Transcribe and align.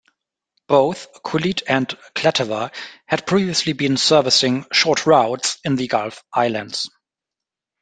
Both 0.65 1.21
"Kulleet" 1.21 1.61
and 1.67 1.87
"Klatawa" 2.15 2.71
had 3.05 3.27
previously 3.27 3.73
been 3.73 3.97
servicing 3.97 4.65
short 4.71 5.05
routes 5.05 5.59
in 5.63 5.75
the 5.75 5.87
Gulf 5.87 6.23
Islands. 6.33 6.89